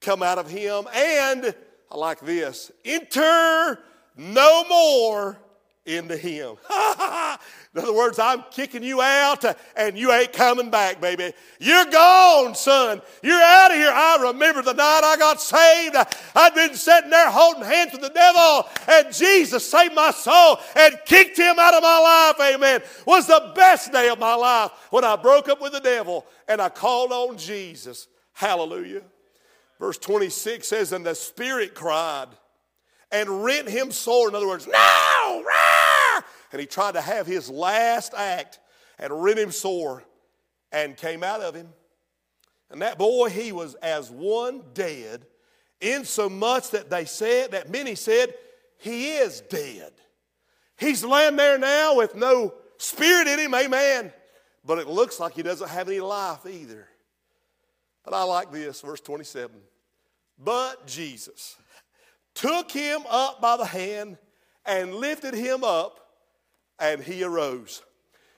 [0.00, 0.86] come out of him.
[0.94, 1.54] And
[1.90, 3.78] I like this enter
[4.16, 5.38] no more
[5.84, 6.56] into him.
[7.74, 11.32] In other words, I'm kicking you out and you ain't coming back, baby.
[11.58, 13.00] You're gone, son.
[13.22, 13.90] You're out of here.
[13.90, 15.96] I remember the night I got saved.
[16.34, 20.98] I'd been sitting there holding hands with the devil and Jesus saved my soul and
[21.06, 22.54] kicked him out of my life.
[22.54, 22.82] Amen.
[23.06, 26.60] Was the best day of my life when I broke up with the devil and
[26.60, 28.06] I called on Jesus.
[28.34, 29.00] Hallelujah.
[29.80, 32.28] Verse 26 says, And the Spirit cried
[33.10, 34.28] and rent him sore.
[34.28, 35.81] In other words, no, rah!
[36.52, 38.60] And he tried to have his last act
[38.98, 40.04] and rent him sore
[40.70, 41.68] and came out of him.
[42.70, 45.26] And that boy, he was as one dead,
[45.80, 48.34] in so much that they said, that many said,
[48.78, 49.92] he is dead.
[50.76, 54.12] He's laying there now with no spirit in him, amen.
[54.64, 56.88] But it looks like he doesn't have any life either.
[58.04, 59.56] But I like this, verse 27.
[60.38, 61.56] But Jesus
[62.34, 64.18] took him up by the hand
[64.64, 66.01] and lifted him up
[66.78, 67.82] and he arose.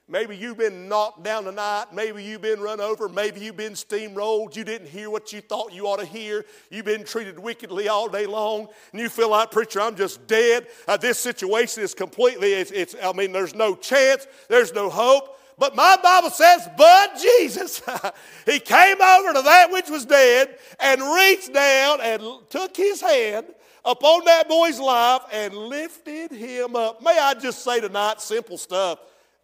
[0.07, 1.87] Maybe you've been knocked down tonight.
[1.91, 3.09] Maybe you've been run over.
[3.09, 4.55] Maybe you've been steamrolled.
[4.55, 6.45] You didn't hear what you thought you ought to hear.
[6.71, 8.69] You've been treated wickedly all day long.
[8.93, 10.67] And you feel like, preacher, I'm just dead.
[10.87, 14.27] Uh, this situation is completely, it's, it's, I mean, there's no chance.
[14.51, 15.39] There's no hope.
[15.57, 17.81] But my Bible says, but Jesus,
[18.45, 23.47] he came over to that which was dead and reached down and took his hand
[23.85, 27.03] upon that boy's life and lifted him up.
[27.03, 28.99] May I just say tonight, simple stuff.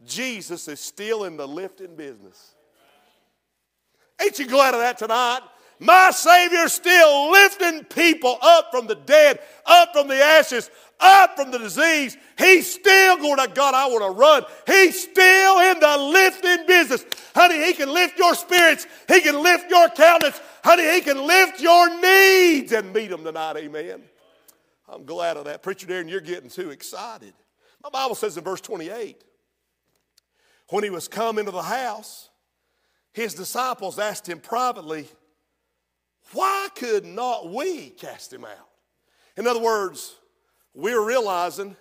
[0.06, 2.54] Jesus is still in the lifting business.
[4.20, 5.40] Ain't you glad of that tonight?
[5.78, 11.50] My Savior's still lifting people up from the dead, up from the ashes, up from
[11.50, 12.18] the disease.
[12.36, 14.44] He's still going to, God, I want to run.
[14.66, 17.06] He's still in the lifting business.
[17.34, 18.86] Honey, He can lift your spirits.
[19.08, 20.38] He can lift your countenance.
[20.62, 23.56] Honey, He can lift your needs and meet them tonight.
[23.56, 24.02] Amen.
[24.90, 25.62] I'm glad of that.
[25.62, 27.32] Preacher Darren, you're getting too excited.
[27.82, 29.22] My Bible says in verse 28
[30.70, 32.30] when he was come into the house,
[33.12, 35.08] his disciples asked him privately,
[36.32, 38.68] Why could not we cast him out?
[39.36, 40.16] In other words,
[40.74, 41.76] we're realizing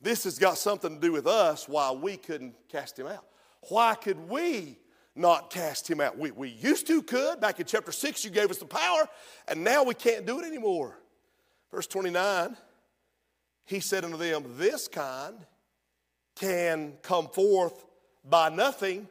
[0.00, 3.24] this has got something to do with us why we couldn't cast him out.
[3.68, 4.78] Why could we
[5.16, 6.18] not cast him out?
[6.18, 7.40] We, we used to could.
[7.40, 9.08] Back in chapter 6, you gave us the power,
[9.48, 10.98] and now we can't do it anymore.
[11.74, 12.56] Verse 29,
[13.64, 15.34] he said unto them, This kind
[16.36, 17.84] can come forth
[18.24, 19.08] by nothing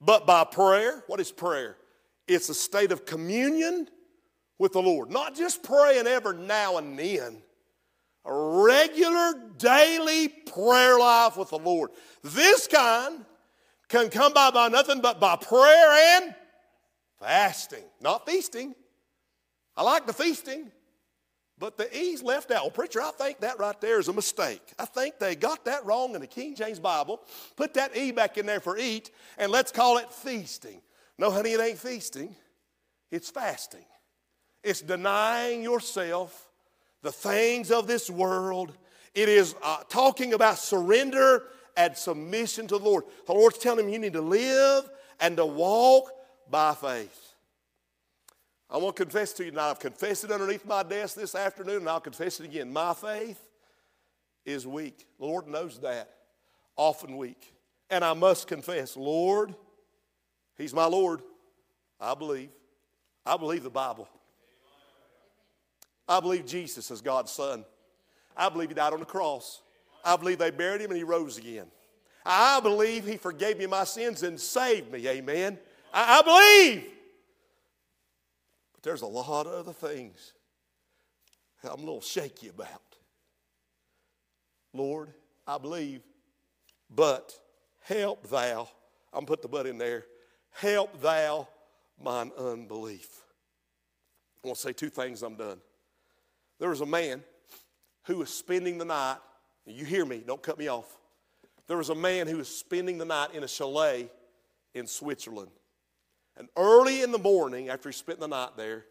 [0.00, 1.02] but by prayer.
[1.08, 1.76] What is prayer?
[2.28, 3.88] It's a state of communion
[4.56, 5.10] with the Lord.
[5.10, 7.42] Not just praying every now and then,
[8.24, 11.90] a regular daily prayer life with the Lord.
[12.22, 13.24] This kind
[13.88, 16.36] can come by by nothing but by prayer and
[17.18, 18.76] fasting, not feasting.
[19.76, 20.70] I like the feasting.
[21.60, 22.62] But the E's left out.
[22.62, 24.62] Well, preacher, I think that right there is a mistake.
[24.78, 27.20] I think they got that wrong in the King James Bible.
[27.54, 30.80] Put that E back in there for eat, and let's call it feasting.
[31.18, 32.34] No, honey, it ain't feasting,
[33.10, 33.84] it's fasting.
[34.64, 36.48] It's denying yourself
[37.02, 38.72] the things of this world.
[39.14, 41.42] It is uh, talking about surrender
[41.76, 43.04] and submission to the Lord.
[43.26, 46.10] The Lord's telling him you need to live and to walk
[46.50, 47.29] by faith.
[48.72, 49.70] I want to confess to you tonight.
[49.70, 52.72] I've confessed it underneath my desk this afternoon, and I'll confess it again.
[52.72, 53.40] My faith
[54.44, 55.06] is weak.
[55.18, 56.08] The Lord knows that.
[56.76, 57.52] Often weak.
[57.90, 59.54] And I must confess, Lord,
[60.56, 61.22] He's my Lord.
[62.00, 62.50] I believe.
[63.26, 64.08] I believe the Bible.
[66.08, 67.64] I believe Jesus is God's Son.
[68.36, 69.62] I believe He died on the cross.
[70.04, 71.66] I believe they buried Him and He rose again.
[72.24, 75.08] I believe He forgave me my sins and saved me.
[75.08, 75.58] Amen.
[75.92, 76.99] I, I believe.
[78.80, 80.32] But there's a lot of other things
[81.62, 82.96] I'm a little shaky about.
[84.72, 85.12] Lord,
[85.46, 86.00] I believe,
[86.88, 87.38] but
[87.82, 88.68] help thou,
[89.12, 90.04] I'm put the but in there,
[90.52, 91.48] help thou
[92.02, 93.08] mine unbelief.
[94.42, 95.60] I want to say two things, I'm done.
[96.58, 97.22] There was a man
[98.04, 99.18] who was spending the night,
[99.66, 100.98] you hear me, don't cut me off.
[101.66, 104.08] There was a man who was spending the night in a chalet
[104.72, 105.50] in Switzerland.
[106.40, 108.86] And early in the morning, after he spent the night there,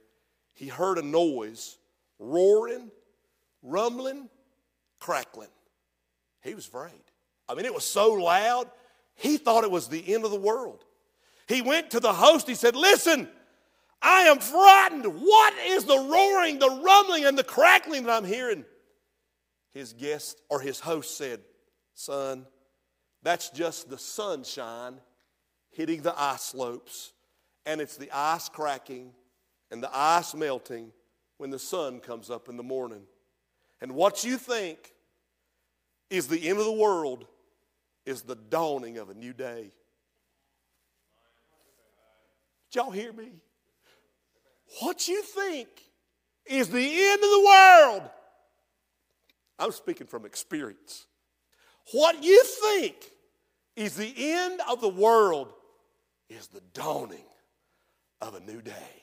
[0.53, 1.79] he heard a noise
[2.19, 2.91] roaring,
[3.63, 4.29] rumbling,
[4.99, 5.49] crackling.
[6.43, 7.01] He was afraid.
[7.49, 8.69] I mean, it was so loud,
[9.15, 10.85] he thought it was the end of the world.
[11.47, 13.27] He went to the host, he said, Listen,
[13.99, 15.05] I am frightened.
[15.05, 18.63] What is the roaring, the rumbling, and the crackling that I'm hearing?
[19.73, 21.39] His guest or his host said,
[21.95, 22.45] Son,
[23.23, 24.99] that's just the sunshine
[25.71, 27.13] hitting the ice slopes,
[27.69, 29.11] and it's the ice cracking
[29.69, 30.91] and the ice melting
[31.37, 33.03] when the sun comes up in the morning.
[33.79, 34.91] And what you think
[36.09, 37.27] is the end of the world
[38.07, 39.71] is the dawning of a new day.
[42.71, 43.33] Did y'all hear me?
[44.81, 45.67] What you think
[46.47, 48.09] is the end of the world.
[49.59, 51.05] I'm speaking from experience.
[51.91, 52.95] What you think
[53.75, 55.53] is the end of the world
[56.29, 57.25] is the dawning
[58.21, 58.99] of a new day.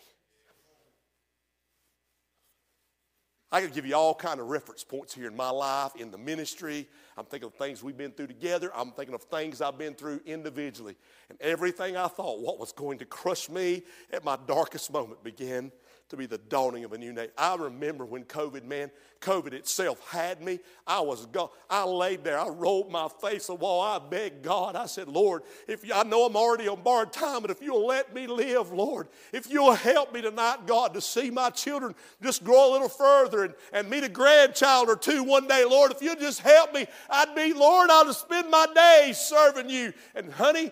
[3.52, 6.18] I could give you all kind of reference points here in my life, in the
[6.18, 6.88] ministry.
[7.16, 8.70] I'm thinking of things we've been through together.
[8.74, 10.96] I'm thinking of things I've been through individually.
[11.30, 15.70] And everything I thought what was going to crush me at my darkest moment began
[16.08, 17.28] to be the dawning of a new day.
[17.36, 18.90] I remember when COVID, man,
[19.20, 20.60] COVID itself had me.
[20.86, 21.48] I was gone.
[21.68, 22.38] I laid there.
[22.38, 23.82] I rolled my face the wall.
[23.82, 24.76] I begged God.
[24.76, 27.86] I said, Lord, if you, I know I'm already on borrowed time, but if you'll
[27.86, 32.44] let me live, Lord, if you'll help me tonight, God, to see my children just
[32.44, 36.02] grow a little further and, and meet a grandchild or two one day, Lord, if
[36.02, 39.92] you'll just help me, I'd be, Lord, I'll spend my days serving you.
[40.14, 40.70] And honey,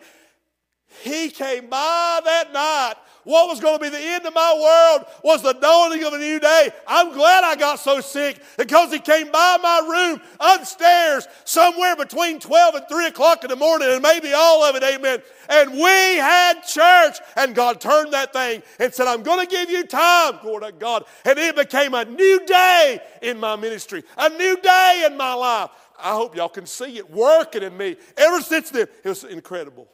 [1.02, 5.06] he came by that night what was going to be the end of my world
[5.22, 6.70] was the dawning of a new day.
[6.86, 12.38] I'm glad I got so sick because he came by my room upstairs somewhere between
[12.38, 15.22] 12 and 3 o'clock in the morning, and maybe all of it, amen.
[15.48, 19.70] And we had church, and God turned that thing and said, I'm going to give
[19.70, 21.04] you time, glory to God.
[21.24, 25.70] And it became a new day in my ministry, a new day in my life.
[25.98, 27.96] I hope y'all can see it working in me.
[28.16, 29.88] Ever since then, it was incredible.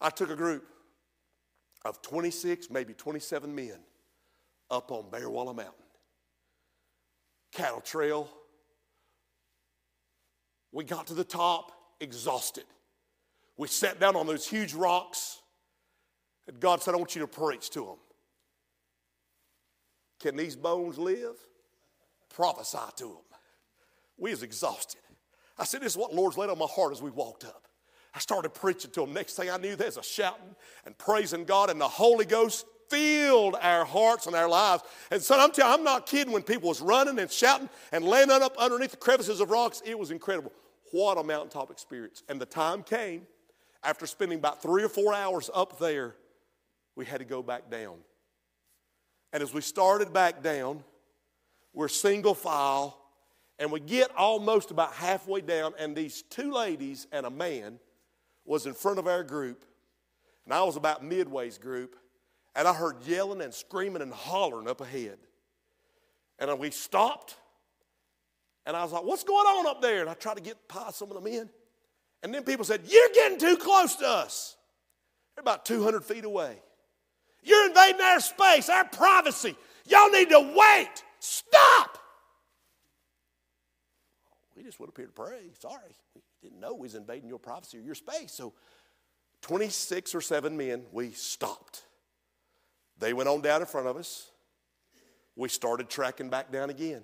[0.00, 0.66] I took a group
[1.84, 3.78] of 26, maybe 27 men
[4.70, 5.74] up on Bearwallow Mountain.
[7.52, 8.28] Cattle trail.
[10.72, 12.64] We got to the top exhausted.
[13.56, 15.40] We sat down on those huge rocks,
[16.46, 17.98] and God said, I want you to preach to them.
[20.20, 21.36] Can these bones live?
[22.28, 23.38] Prophesy to them.
[24.16, 25.00] We was exhausted.
[25.58, 27.66] I said, This is what Lord's laid on my heart as we walked up.
[28.14, 29.12] I started preaching to them.
[29.12, 30.54] Next thing I knew, there's a shouting
[30.84, 34.82] and praising God, and the Holy Ghost filled our hearts and our lives.
[35.10, 36.32] And son, I'm telling you, I'm not kidding.
[36.32, 39.98] When people was running and shouting and landing up underneath the crevices of rocks, it
[39.98, 40.52] was incredible.
[40.92, 42.24] What a mountaintop experience!
[42.28, 43.26] And the time came
[43.82, 46.16] after spending about three or four hours up there,
[46.96, 47.96] we had to go back down.
[49.32, 50.82] And as we started back down,
[51.72, 53.00] we're single file,
[53.58, 57.78] and we get almost about halfway down, and these two ladies and a man
[58.44, 59.64] was in front of our group,
[60.44, 61.96] and I was about midway's group,
[62.56, 65.18] and I heard yelling and screaming and hollering up ahead.
[66.38, 67.36] And we stopped,
[68.66, 70.00] and I was like, What's going on up there?
[70.00, 71.48] And I tried to get past some of them in.
[72.22, 74.56] And then people said, You're getting too close to us.
[75.34, 76.56] They're about 200 feet away.
[77.42, 79.56] You're invading our space, our privacy.
[79.86, 81.04] Y'all need to wait.
[81.20, 81.98] Stop.
[84.56, 85.50] We just up here to pray.
[85.58, 85.96] Sorry.
[86.42, 88.32] Didn't know we was invading your privacy or your space.
[88.32, 88.54] So
[89.42, 91.84] 26 or seven men, we stopped.
[92.98, 94.30] They went on down in front of us.
[95.36, 97.02] We started tracking back down again.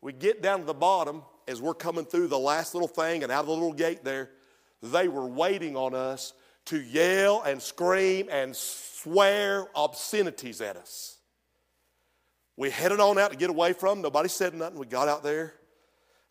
[0.00, 3.30] We get down to the bottom as we're coming through the last little thing and
[3.30, 4.30] out of the little gate there.
[4.82, 6.32] They were waiting on us
[6.66, 11.18] to yell and scream and swear obscenities at us.
[12.56, 14.02] We headed on out to get away from them.
[14.02, 14.78] Nobody said nothing.
[14.78, 15.54] We got out there.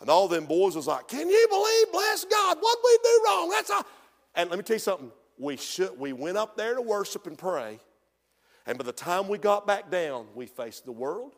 [0.05, 3.49] And all them boys was like, Can you believe, bless God, what we do wrong?
[3.49, 3.83] That's all.
[4.35, 5.11] And let me tell you something.
[5.39, 7.79] We should we went up there to worship and pray.
[8.67, 11.33] And by the time we got back down, we faced the world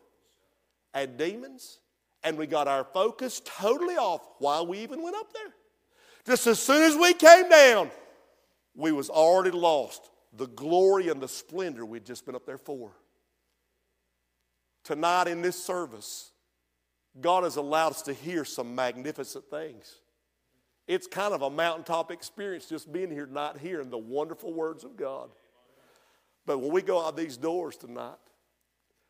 [0.92, 1.78] and demons,
[2.22, 5.54] and we got our focus totally off why we even went up there.
[6.26, 7.90] Just as soon as we came down,
[8.74, 12.90] we was already lost the glory and the splendor we'd just been up there for.
[14.84, 16.32] Tonight in this service,
[17.20, 20.00] God has allowed us to hear some magnificent things.
[20.86, 24.96] It's kind of a mountaintop experience just being here tonight, hearing the wonderful words of
[24.96, 25.28] God.
[26.46, 28.16] But when we go out these doors tonight,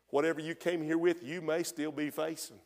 [0.09, 2.59] whatever you came here with, you may still be facing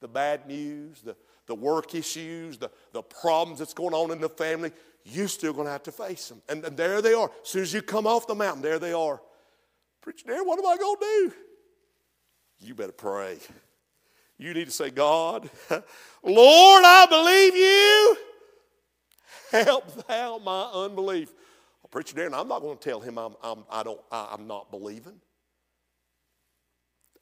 [0.00, 1.16] the bad news, the,
[1.46, 4.72] the work issues, the, the problems that's going on in the family.
[5.04, 6.42] You're still going to have to face them.
[6.48, 7.30] And, and there they are.
[7.42, 9.20] As soon as you come off the mountain, there they are.
[10.00, 11.32] Preacher, what am I going to do?
[12.66, 13.38] You better pray.
[14.42, 15.48] You need to say, God,
[16.24, 18.16] Lord, I believe you.
[19.64, 21.32] Help thou my unbelief.
[21.92, 24.72] Preacher Darren, I'm not going to tell him I'm, I'm, I don't, I, I'm not
[24.72, 25.20] believing.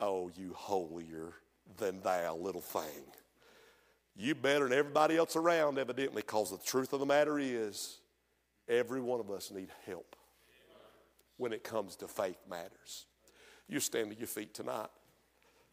[0.00, 1.34] Oh, you holier
[1.76, 3.04] than thou little thing.
[4.16, 7.98] You better than everybody else around, evidently, because the truth of the matter is
[8.66, 10.16] every one of us need help
[11.36, 13.04] when it comes to faith matters.
[13.68, 14.88] You stand to your feet tonight.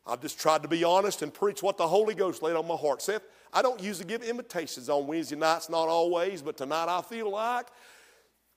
[0.07, 2.75] I've just tried to be honest and preach what the Holy Ghost laid on my
[2.75, 3.01] heart.
[3.01, 7.29] Seth, I don't usually give invitations on Wednesday nights, not always, but tonight I feel
[7.31, 7.67] like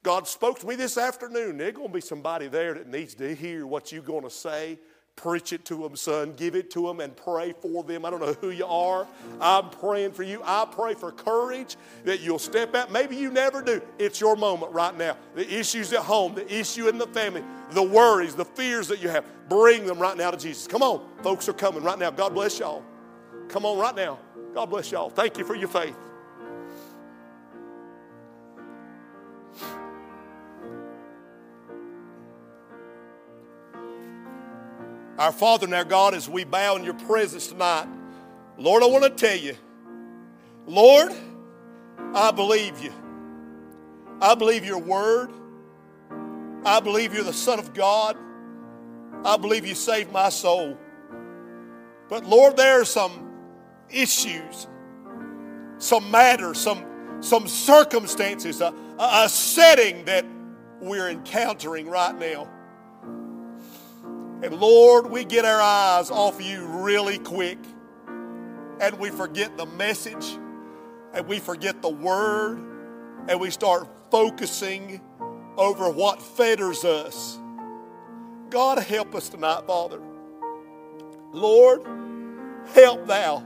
[0.02, 1.58] God spoke to me this afternoon.
[1.58, 4.78] There's going to be somebody there that needs to hear what you're going to say
[5.22, 6.32] Preach it to them, son.
[6.34, 8.06] Give it to them and pray for them.
[8.06, 9.06] I don't know who you are.
[9.38, 10.40] I'm praying for you.
[10.42, 12.90] I pray for courage that you'll step out.
[12.90, 13.82] Maybe you never do.
[13.98, 15.18] It's your moment right now.
[15.34, 19.10] The issues at home, the issue in the family, the worries, the fears that you
[19.10, 20.66] have, bring them right now to Jesus.
[20.66, 21.06] Come on.
[21.22, 22.10] Folks are coming right now.
[22.10, 22.82] God bless y'all.
[23.48, 24.18] Come on right now.
[24.54, 25.10] God bless y'all.
[25.10, 25.96] Thank you for your faith.
[35.20, 37.86] Our Father and our God, as we bow in your presence tonight,
[38.56, 39.54] Lord, I want to tell you,
[40.66, 41.12] Lord,
[42.14, 42.90] I believe you.
[44.22, 45.30] I believe your word.
[46.64, 48.16] I believe you're the Son of God.
[49.22, 50.78] I believe you saved my soul.
[52.08, 53.30] But Lord, there are some
[53.90, 54.68] issues,
[55.76, 56.82] some matters, some,
[57.20, 60.24] some circumstances, a, a setting that
[60.80, 62.48] we're encountering right now.
[64.42, 67.58] And Lord, we get our eyes off you really quick.
[68.80, 70.38] And we forget the message.
[71.12, 72.58] And we forget the word.
[73.28, 75.00] And we start focusing
[75.56, 77.38] over what fetters us.
[78.48, 80.00] God, help us tonight, Father.
[81.32, 81.82] Lord,
[82.74, 83.44] help thou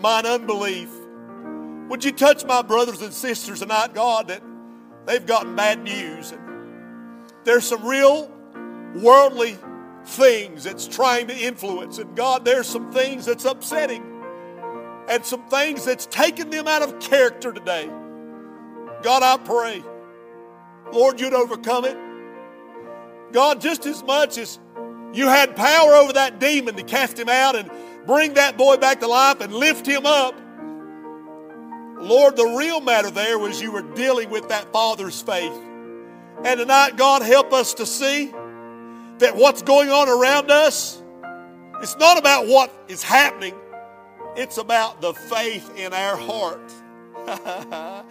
[0.00, 0.88] mine unbelief.
[1.88, 4.42] Would you touch my brothers and sisters tonight, God, that
[5.06, 6.32] they've gotten bad news?
[6.32, 6.40] And
[7.44, 8.30] there's some real
[8.94, 9.58] worldly
[10.04, 11.98] things that's trying to influence.
[11.98, 14.04] And God, there's some things that's upsetting
[15.08, 17.88] and some things that's taken them out of character today.
[19.02, 19.82] God, I pray,
[20.92, 21.96] Lord, you'd overcome it.
[23.32, 24.58] God, just as much as
[25.12, 27.70] you had power over that demon to cast him out and
[28.06, 30.34] bring that boy back to life and lift him up,
[31.98, 35.52] Lord, the real matter there was you were dealing with that father's faith.
[36.44, 38.32] And tonight, God, help us to see
[39.20, 41.00] that what's going on around us,
[41.80, 43.54] it's not about what is happening,
[44.36, 46.72] it's about the faith in our heart.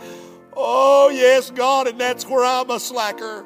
[0.55, 3.45] oh, yes, God, and that's where I'm a slacker.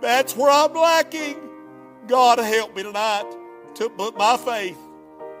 [0.00, 1.36] That's where I'm lacking.
[2.06, 3.30] God, help me tonight
[3.76, 4.78] to put my faith,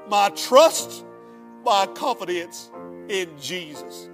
[0.08, 1.04] my trust,
[1.64, 2.70] my confidence
[3.08, 4.08] in Jesus.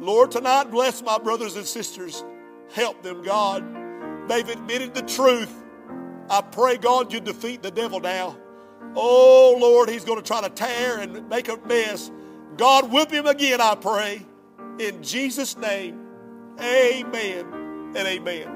[0.00, 2.24] Lord, tonight, bless my brothers and sisters.
[2.72, 3.64] Help them, God.
[4.28, 5.63] They've admitted the truth.
[6.30, 8.36] I pray, God, you defeat the devil now.
[8.96, 12.10] Oh, Lord, he's going to try to tear and make a mess.
[12.56, 14.24] God, whip him again, I pray.
[14.78, 16.00] In Jesus' name,
[16.60, 17.46] amen
[17.96, 18.53] and amen.